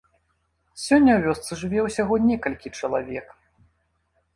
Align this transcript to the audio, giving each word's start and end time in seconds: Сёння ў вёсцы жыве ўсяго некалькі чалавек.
Сёння 0.85 1.11
ў 1.17 1.21
вёсцы 1.27 1.51
жыве 1.61 1.79
ўсяго 1.91 2.13
некалькі 2.29 2.77
чалавек. 2.79 3.35